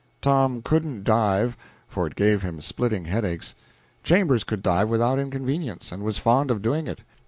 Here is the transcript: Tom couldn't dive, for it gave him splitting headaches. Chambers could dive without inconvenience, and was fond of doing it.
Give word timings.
Tom 0.19 0.63
couldn't 0.63 1.03
dive, 1.03 1.55
for 1.87 2.07
it 2.07 2.15
gave 2.15 2.41
him 2.41 2.59
splitting 2.59 3.05
headaches. 3.05 3.53
Chambers 4.01 4.43
could 4.43 4.63
dive 4.63 4.89
without 4.89 5.19
inconvenience, 5.19 5.91
and 5.91 6.01
was 6.01 6.17
fond 6.17 6.49
of 6.49 6.63
doing 6.63 6.87
it. 6.87 7.01